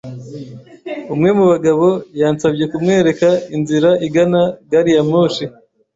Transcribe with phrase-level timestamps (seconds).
[1.13, 1.87] Umwe mu bagabo
[2.21, 5.43] yansabye kumwereka inzira igana gariyamoshi.